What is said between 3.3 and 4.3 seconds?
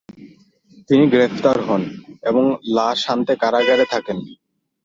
কারাগার-এ থাকেন।